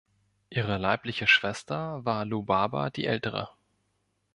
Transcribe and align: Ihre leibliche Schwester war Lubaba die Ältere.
Ihre 0.49 0.79
leibliche 0.79 1.27
Schwester 1.27 2.03
war 2.03 2.25
Lubaba 2.25 2.89
die 2.89 3.05
Ältere. 3.05 3.49